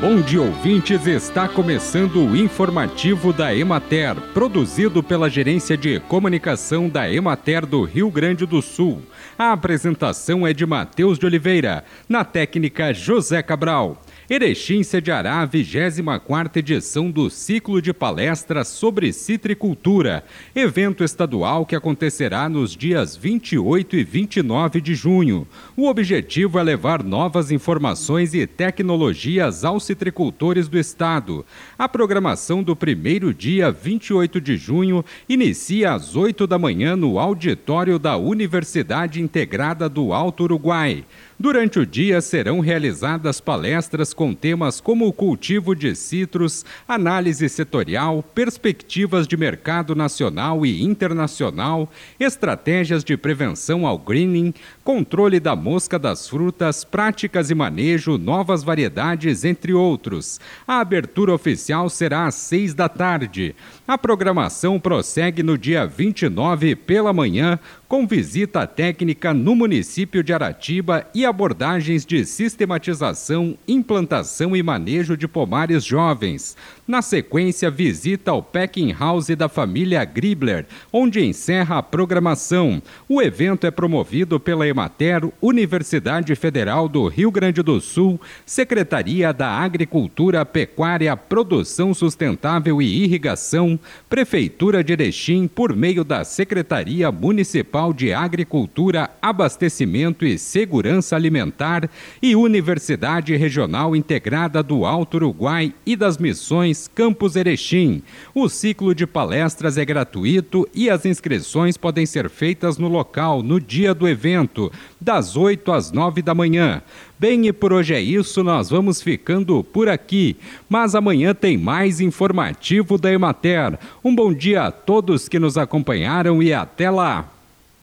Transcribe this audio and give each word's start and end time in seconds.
Bom 0.00 0.20
dia, 0.20 0.40
ouvintes. 0.40 1.08
Está 1.08 1.48
começando 1.48 2.24
o 2.24 2.36
informativo 2.36 3.32
da 3.32 3.52
Emater, 3.52 4.14
produzido 4.32 5.02
pela 5.02 5.28
Gerência 5.28 5.76
de 5.76 5.98
Comunicação 5.98 6.88
da 6.88 7.12
Emater 7.12 7.66
do 7.66 7.82
Rio 7.82 8.08
Grande 8.08 8.46
do 8.46 8.62
Sul. 8.62 9.02
A 9.36 9.50
apresentação 9.50 10.46
é 10.46 10.52
de 10.52 10.64
Matheus 10.64 11.18
de 11.18 11.26
Oliveira, 11.26 11.84
na 12.08 12.24
técnica 12.24 12.94
José 12.94 13.42
Cabral. 13.42 14.00
Erechim 14.30 14.82
sediará 14.82 15.40
a 15.40 15.46
24 15.46 16.58
edição 16.58 17.10
do 17.10 17.30
ciclo 17.30 17.80
de 17.80 17.94
palestras 17.94 18.68
sobre 18.68 19.10
citricultura, 19.10 20.22
evento 20.54 21.02
estadual 21.02 21.64
que 21.64 21.74
acontecerá 21.74 22.46
nos 22.46 22.76
dias 22.76 23.16
28 23.16 23.96
e 23.96 24.04
29 24.04 24.82
de 24.82 24.94
junho. 24.94 25.48
O 25.74 25.88
objetivo 25.88 26.58
é 26.58 26.62
levar 26.62 27.02
novas 27.02 27.50
informações 27.50 28.34
e 28.34 28.46
tecnologias 28.46 29.64
aos 29.64 29.84
citricultores 29.84 30.68
do 30.68 30.78
estado. 30.78 31.42
A 31.78 31.88
programação 31.88 32.62
do 32.62 32.76
primeiro 32.76 33.32
dia, 33.32 33.70
28 33.70 34.42
de 34.42 34.58
junho, 34.58 35.02
inicia 35.26 35.94
às 35.94 36.14
8 36.14 36.46
da 36.46 36.58
manhã 36.58 36.94
no 36.94 37.18
auditório 37.18 37.98
da 37.98 38.18
Universidade 38.18 39.22
Integrada 39.22 39.88
do 39.88 40.12
Alto 40.12 40.42
Uruguai. 40.42 41.06
Durante 41.40 41.78
o 41.78 41.86
dia 41.86 42.20
serão 42.20 42.58
realizadas 42.58 43.40
palestras 43.40 44.12
com 44.12 44.34
temas 44.34 44.80
como 44.80 45.06
o 45.06 45.12
cultivo 45.12 45.72
de 45.72 45.94
citros, 45.94 46.64
análise 46.86 47.48
setorial, 47.48 48.24
perspectivas 48.34 49.24
de 49.24 49.36
mercado 49.36 49.94
nacional 49.94 50.66
e 50.66 50.82
internacional, 50.82 51.88
estratégias 52.18 53.04
de 53.04 53.16
prevenção 53.16 53.86
ao 53.86 53.96
greening, 53.96 54.52
controle 54.82 55.38
da 55.38 55.54
mosca 55.54 55.96
das 55.96 56.28
frutas, 56.28 56.82
práticas 56.82 57.52
e 57.52 57.54
manejo, 57.54 58.18
novas 58.18 58.64
variedades, 58.64 59.44
entre 59.44 59.72
outros. 59.72 60.40
A 60.66 60.80
abertura 60.80 61.32
oficial 61.32 61.88
será 61.88 62.26
às 62.26 62.34
seis 62.34 62.74
da 62.74 62.88
tarde. 62.88 63.54
A 63.86 63.96
programação 63.96 64.80
prossegue 64.80 65.44
no 65.44 65.56
dia 65.56 65.86
29 65.86 66.74
pela 66.74 67.12
manhã, 67.12 67.60
com 67.86 68.06
visita 68.06 68.66
técnica 68.66 69.32
no 69.32 69.54
município 69.54 70.22
de 70.22 70.32
Aratiba 70.32 71.06
e 71.14 71.27
abordagens 71.28 72.04
de 72.04 72.24
sistematização, 72.24 73.56
implantação 73.68 74.56
e 74.56 74.62
manejo 74.62 75.16
de 75.16 75.28
pomares 75.28 75.84
jovens. 75.84 76.56
Na 76.88 77.02
sequência, 77.02 77.70
visita 77.70 78.30
ao 78.30 78.42
packing 78.42 78.92
house 78.98 79.28
da 79.36 79.46
família 79.46 80.02
Gribler, 80.06 80.64
onde 80.90 81.22
encerra 81.22 81.76
a 81.76 81.82
programação. 81.82 82.80
O 83.06 83.20
evento 83.20 83.66
é 83.66 83.70
promovido 83.70 84.40
pela 84.40 84.66
Emater, 84.66 85.20
Universidade 85.42 86.34
Federal 86.34 86.88
do 86.88 87.06
Rio 87.06 87.30
Grande 87.30 87.62
do 87.62 87.78
Sul, 87.78 88.18
Secretaria 88.46 89.34
da 89.34 89.50
Agricultura, 89.50 90.46
Pecuária, 90.46 91.14
Produção 91.14 91.92
Sustentável 91.92 92.80
e 92.80 93.04
Irrigação, 93.04 93.78
Prefeitura 94.08 94.82
de 94.82 94.94
Erechim, 94.94 95.46
por 95.46 95.76
meio 95.76 96.02
da 96.02 96.24
Secretaria 96.24 97.12
Municipal 97.12 97.92
de 97.92 98.14
Agricultura, 98.14 99.10
Abastecimento 99.20 100.24
e 100.24 100.38
Segurança 100.38 101.17
Alimentar 101.18 101.90
e 102.22 102.34
Universidade 102.34 103.36
Regional 103.36 103.94
Integrada 103.94 104.62
do 104.62 104.86
Alto 104.86 105.16
Uruguai 105.16 105.74
e 105.84 105.94
das 105.94 106.16
Missões 106.16 106.88
Campos 106.94 107.36
Erechim. 107.36 108.02
O 108.34 108.48
ciclo 108.48 108.94
de 108.94 109.06
palestras 109.06 109.76
é 109.76 109.84
gratuito 109.84 110.66
e 110.74 110.88
as 110.88 111.04
inscrições 111.04 111.76
podem 111.76 112.06
ser 112.06 112.30
feitas 112.30 112.78
no 112.78 112.88
local 112.88 113.42
no 113.42 113.60
dia 113.60 113.92
do 113.92 114.08
evento, 114.08 114.72
das 115.00 115.36
8 115.36 115.72
às 115.72 115.92
9 115.92 116.22
da 116.22 116.34
manhã. 116.34 116.82
Bem, 117.18 117.48
e 117.48 117.52
por 117.52 117.72
hoje 117.72 117.94
é 117.94 118.00
isso, 118.00 118.44
nós 118.44 118.70
vamos 118.70 119.02
ficando 119.02 119.64
por 119.64 119.88
aqui. 119.88 120.36
Mas 120.68 120.94
amanhã 120.94 121.34
tem 121.34 121.58
mais 121.58 122.00
informativo 122.00 122.96
da 122.96 123.12
Emater. 123.12 123.78
Um 124.04 124.14
bom 124.14 124.32
dia 124.32 124.62
a 124.64 124.70
todos 124.70 125.28
que 125.28 125.38
nos 125.38 125.58
acompanharam 125.58 126.42
e 126.42 126.52
até 126.52 126.88
lá! 126.88 127.37